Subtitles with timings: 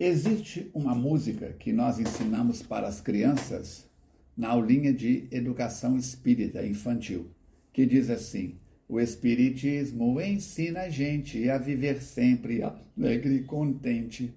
[0.00, 3.84] Existe uma música que nós ensinamos para as crianças
[4.36, 7.26] na aulinha de educação espírita infantil,
[7.72, 8.54] que diz assim:
[8.88, 14.32] O Espiritismo ensina a gente a viver sempre alegre e contente.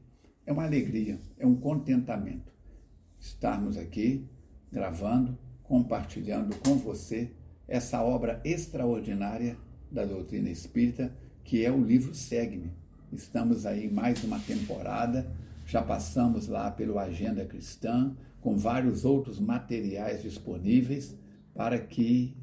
[0.47, 2.51] É uma alegria, é um contentamento
[3.19, 4.25] estarmos aqui
[4.71, 7.29] gravando, compartilhando com você
[7.67, 9.55] essa obra extraordinária
[9.91, 12.71] da doutrina espírita, que é o livro Segue-me.
[13.13, 15.31] Estamos aí mais uma temporada
[15.71, 21.15] já passamos lá pelo Agenda Cristã, com vários outros materiais disponíveis
[21.55, 22.35] para que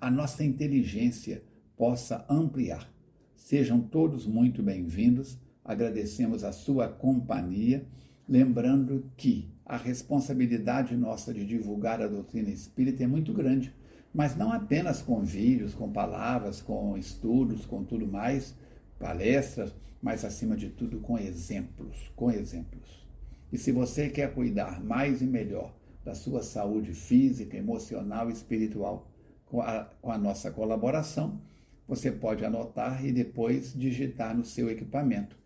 [0.00, 1.42] a nossa inteligência
[1.76, 2.90] possa ampliar.
[3.36, 5.38] Sejam todos muito bem-vindos.
[5.62, 7.86] Agradecemos a sua companhia,
[8.26, 13.74] lembrando que a responsabilidade nossa de divulgar a doutrina espírita é muito grande,
[14.14, 18.56] mas não apenas com vídeos, com palavras, com estudos, com tudo mais,
[19.04, 23.06] palestras, mas acima de tudo com exemplos, com exemplos.
[23.52, 29.06] E se você quer cuidar mais e melhor da sua saúde física, emocional e espiritual
[29.44, 31.38] com a, com a nossa colaboração,
[31.86, 35.36] você pode anotar e depois digitar no seu equipamento.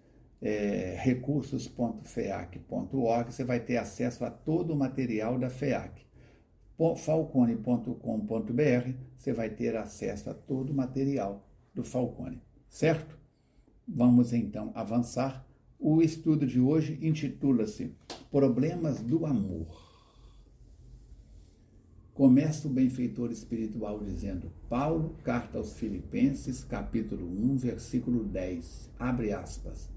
[0.41, 6.07] É, recursos.feac.org, você vai ter acesso a todo o material da FEAC.
[6.97, 13.18] Falcone.com.br, você vai ter acesso a todo o material do Falcone, certo?
[13.91, 15.49] Vamos então avançar.
[15.81, 17.95] O estudo de hoje intitula-se
[18.31, 19.67] Problemas do Amor.
[22.13, 28.91] Começa o benfeitor espiritual dizendo: Paulo, carta aos Filipenses, capítulo 1, versículo 10.
[28.99, 29.89] Abre aspas.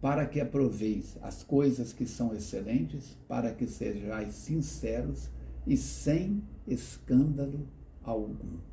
[0.00, 5.28] Para que aproveis as coisas que são excelentes, para que sejais sinceros
[5.66, 7.66] e sem escândalo
[8.04, 8.69] algum.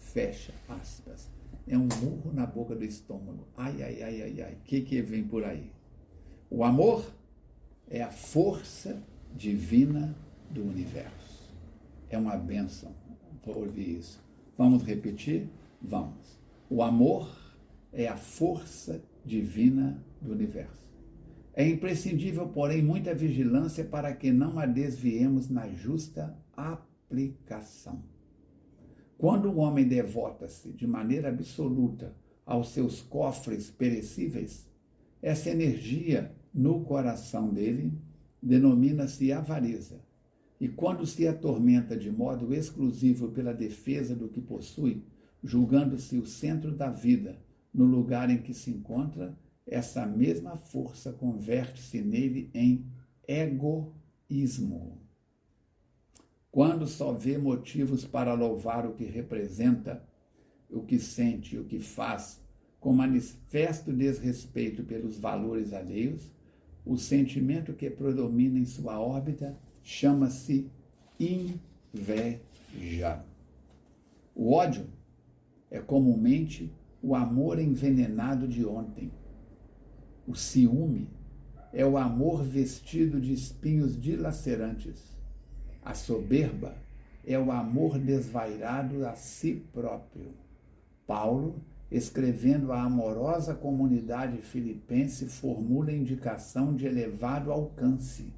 [0.00, 1.30] Fecha aspas
[1.68, 3.46] é um murro na boca do estômago.
[3.56, 4.54] Ai, ai, ai, ai, ai.
[4.54, 5.70] O que, que vem por aí?
[6.50, 7.04] O amor
[7.88, 9.00] é a força
[9.32, 10.16] divina
[10.50, 11.54] do universo.
[12.08, 12.92] É uma benção
[13.46, 14.22] ouvir isso.
[14.56, 15.48] Vamos repetir?
[15.80, 16.38] Vamos.
[16.68, 17.30] O amor
[17.92, 20.90] é a força divina do universo.
[21.54, 28.02] É imprescindível, porém, muita vigilância para que não a desviemos na justa aplicação.
[29.20, 32.16] Quando o homem devota-se de maneira absoluta
[32.46, 34.66] aos seus cofres perecíveis,
[35.20, 37.92] essa energia no coração dele
[38.42, 40.00] denomina-se avareza.
[40.58, 45.04] E quando se atormenta de modo exclusivo pela defesa do que possui,
[45.44, 47.38] julgando-se o centro da vida
[47.74, 52.86] no lugar em que se encontra, essa mesma força converte-se nele em
[53.28, 54.98] egoísmo.
[56.50, 60.02] Quando só vê motivos para louvar o que representa,
[60.68, 62.40] o que sente, o que faz,
[62.80, 66.32] com manifesto desrespeito pelos valores alheios,
[66.84, 70.70] o sentimento que predomina em sua órbita chama-se
[71.18, 73.24] inveja.
[74.34, 74.86] O ódio
[75.70, 76.72] é comumente
[77.02, 79.12] o amor envenenado de ontem.
[80.26, 81.08] O ciúme
[81.72, 85.19] é o amor vestido de espinhos dilacerantes.
[85.82, 86.74] A soberba
[87.26, 90.32] é o amor desvairado a si próprio.
[91.06, 98.32] Paulo, escrevendo à amorosa comunidade filipense, formula indicação de elevado alcance.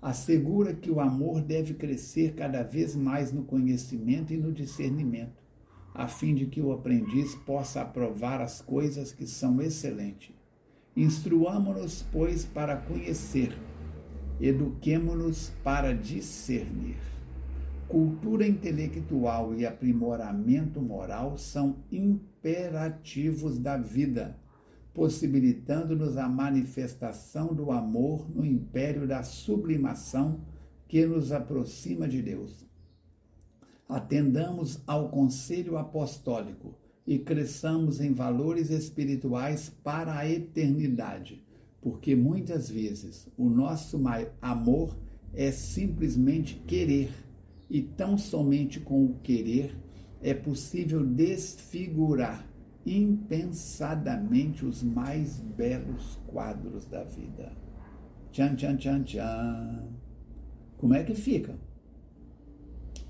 [0.00, 5.40] Assegura que o amor deve crescer cada vez mais no conhecimento e no discernimento,
[5.94, 10.34] a fim de que o aprendiz possa aprovar as coisas que são excelentes.
[10.96, 13.56] Instruamo-nos, pois, para conhecer
[14.42, 16.96] eduquemo-nos para discernir.
[17.86, 24.36] Cultura intelectual e aprimoramento moral são imperativos da vida,
[24.92, 30.40] possibilitando-nos a manifestação do amor no império da sublimação
[30.88, 32.66] que nos aproxima de Deus.
[33.88, 36.74] Atendamos ao conselho apostólico
[37.06, 41.42] e cresçamos em valores espirituais para a eternidade
[41.82, 44.00] porque muitas vezes o nosso
[44.40, 44.96] amor
[45.34, 47.10] é simplesmente querer,
[47.68, 49.76] e tão somente com o querer
[50.22, 52.46] é possível desfigurar
[52.86, 57.52] impensadamente os mais belos quadros da vida.
[58.30, 59.88] Tchan, tchan, tchan, tchan.
[60.76, 61.54] Como é que fica?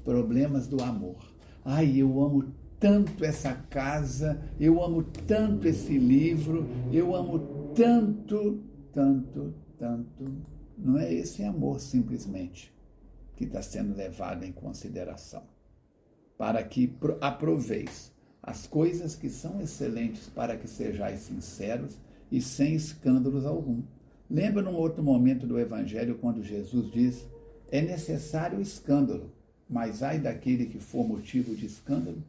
[0.04, 1.16] Problemas do amor.
[1.64, 9.54] Ai, eu amo tanto essa casa, eu amo tanto esse livro, eu amo tanto, tanto,
[9.78, 10.42] tanto.
[10.76, 12.72] Não é esse amor simplesmente
[13.36, 15.42] que está sendo levado em consideração.
[16.36, 21.96] Para que aproveis as coisas que são excelentes, para que sejais sinceros
[22.30, 23.82] e sem escândalos algum.
[24.28, 27.26] Lembra num outro momento do Evangelho quando Jesus diz:
[27.70, 29.30] é necessário escândalo,
[29.68, 32.22] mas ai daquele que for motivo de escândalo?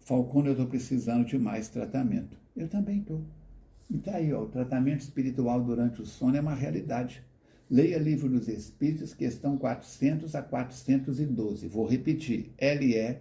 [0.00, 2.36] Falcone, eu estou precisando de mais tratamento.
[2.58, 3.22] Eu também estou.
[3.88, 7.22] E tá aí, ó, o tratamento espiritual durante o sono é uma realidade.
[7.70, 11.68] Leia Livro dos Espíritos, questão 400 a 412.
[11.68, 13.18] Vou repetir, LE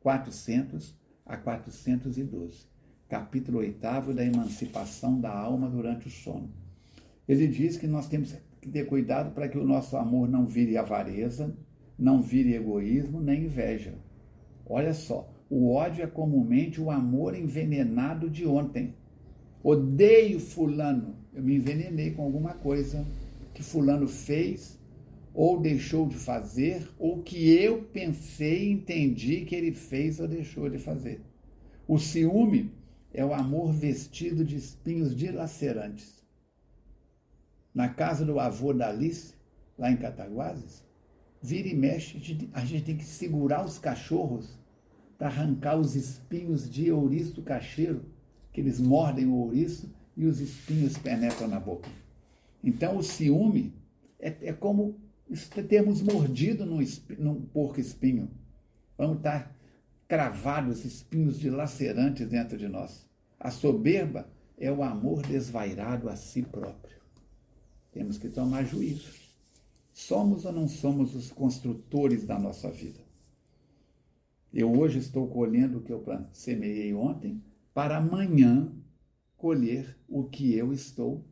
[0.00, 0.94] 400
[1.24, 2.68] a 412
[3.08, 6.50] capítulo 8 da emancipação da alma durante o sono.
[7.26, 10.76] Ele diz que nós temos que ter cuidado para que o nosso amor não vire
[10.76, 11.56] avareza,
[11.98, 13.94] não vire egoísmo nem inveja.
[14.66, 18.94] Olha só, o ódio é comumente o amor envenenado de ontem.
[19.62, 21.16] Odeio Fulano.
[21.32, 23.06] Eu me envenenei com alguma coisa
[23.54, 24.78] que Fulano fez
[25.32, 30.68] ou deixou de fazer, ou que eu pensei e entendi que ele fez ou deixou
[30.68, 31.20] de fazer.
[31.86, 32.72] O ciúme
[33.14, 36.24] é o amor vestido de espinhos dilacerantes.
[37.72, 39.34] Na casa do avô da Alice,
[39.78, 40.82] lá em Cataguases,
[41.40, 44.57] vira e mexe, a gente tem que segurar os cachorros
[45.18, 48.06] para arrancar os espinhos de ouriço cacheiro,
[48.52, 51.90] que eles mordem o ouriço e os espinhos penetram na boca.
[52.62, 53.74] Então, o ciúme
[54.18, 54.96] é, é como
[55.68, 56.80] termos mordido num,
[57.18, 58.30] num porco espinho.
[58.96, 59.54] Vamos estar
[60.06, 63.06] cravados espinhos dilacerantes dentro de nós.
[63.38, 66.96] A soberba é o amor desvairado a si próprio.
[67.92, 69.12] Temos que tomar juízo.
[69.92, 73.07] Somos ou não somos os construtores da nossa vida?
[74.52, 77.42] Eu hoje estou colhendo o que eu semeei ontem,
[77.74, 78.72] para amanhã
[79.36, 81.24] colher o que eu estou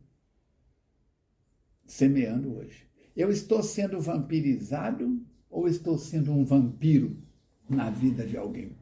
[1.85, 2.87] semeando hoje.
[3.17, 7.27] Eu estou sendo vampirizado ou estou sendo um vampiro?
[7.69, 8.73] na vida de alguém.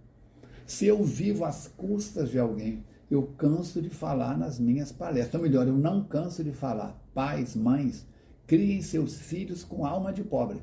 [0.67, 5.35] Se eu vivo às custas de alguém, eu canso de falar nas minhas palestras.
[5.35, 7.01] Ou melhor, eu não canso de falar.
[7.13, 8.07] Pais, mães,
[8.47, 10.63] criem seus filhos com alma de pobre.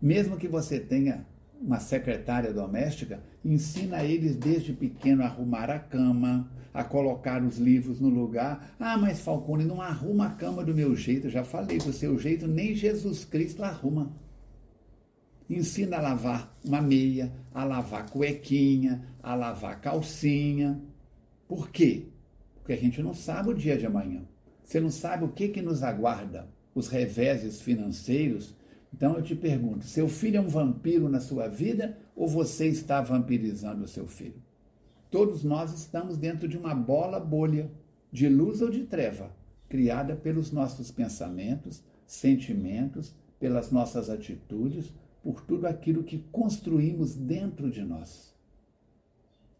[0.00, 1.26] Mesmo que você tenha
[1.60, 8.00] uma secretária doméstica, ensina eles desde pequeno a arrumar a cama, a colocar os livros
[8.00, 8.74] no lugar.
[8.78, 11.30] Ah, mas Falcone, não arruma a cama do meu jeito.
[11.30, 14.12] Já falei, do seu jeito nem Jesus Cristo arruma
[15.48, 20.80] ensina a lavar uma meia, a lavar cuequinha, a lavar calcinha.
[21.46, 22.06] Por quê?
[22.56, 24.22] Porque a gente não sabe o dia de amanhã.
[24.64, 28.54] Você não sabe o que, que nos aguarda, os reveses financeiros.
[28.94, 33.02] Então eu te pergunto: seu filho é um vampiro na sua vida ou você está
[33.02, 34.40] vampirizando o seu filho?
[35.10, 37.68] Todos nós estamos dentro de uma bola bolha,
[38.12, 39.34] de luz ou de treva,
[39.68, 44.92] criada pelos nossos pensamentos, sentimentos, pelas nossas atitudes,
[45.24, 48.32] por tudo aquilo que construímos dentro de nós.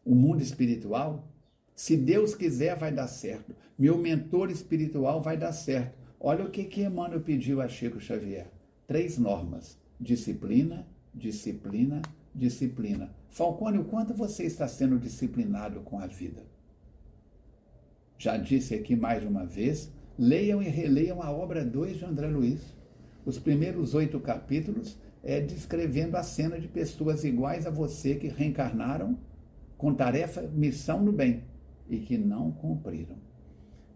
[0.04, 1.26] O mundo espiritual,
[1.74, 3.52] se Deus quiser, vai dar certo.
[3.76, 5.98] Meu mentor espiritual vai dar certo.
[6.20, 8.53] Olha o que, que Emmanuel pediu a Chico Xavier:
[8.86, 12.02] três normas: disciplina, disciplina,
[12.34, 13.10] disciplina.
[13.30, 16.42] Falcone, o quanto você está sendo disciplinado com a vida?
[18.18, 22.60] Já disse aqui mais uma vez, leiam e releiam a obra 2 de André Luiz.
[23.24, 29.18] Os primeiros oito capítulos é, descrevendo a cena de pessoas iguais a você que reencarnaram
[29.76, 31.42] com tarefa, missão no bem
[31.88, 33.16] e que não cumpriram.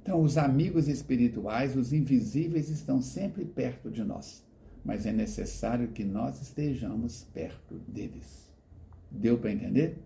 [0.03, 4.45] Então, os amigos espirituais, os invisíveis, estão sempre perto de nós,
[4.89, 8.51] mas é necessário que nós estejamos perto deles.
[9.11, 9.99] Deu para entender?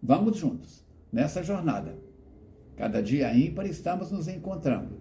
[0.00, 1.98] Vamos juntos nessa jornada.
[2.76, 5.00] Cada dia ímpar estamos nos encontrando.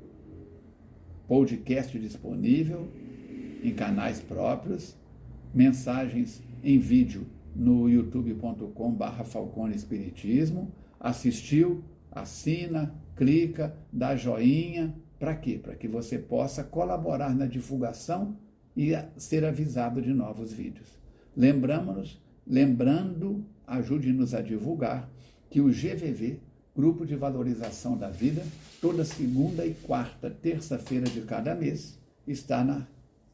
[1.28, 2.92] Podcast disponível
[3.64, 4.98] em canais próprios
[5.54, 10.72] mensagens em vídeo no youtube.com/barra Falcone Espiritismo.
[11.00, 11.84] Assistiu?
[12.12, 14.96] Assina, clica, dá joinha.
[15.20, 15.60] Para quê?
[15.62, 18.36] Para que você possa colaborar na divulgação
[18.80, 20.88] e ser avisado de novos vídeos.
[21.36, 22.18] Lembramos,
[22.48, 25.12] lembrando, ajude-nos a divulgar
[25.50, 26.40] que o GVV,
[26.74, 28.42] Grupo de Valorização da Vida,
[28.80, 32.88] toda segunda e quarta, terça-feira de cada mês, está na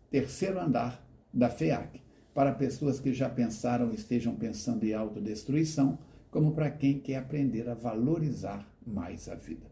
[0.10, 2.02] terceiro andar da FEAC
[2.34, 6.00] para pessoas que já pensaram estejam pensando em autodestruição,
[6.32, 9.68] como para quem quer aprender a valorizar mais a vida.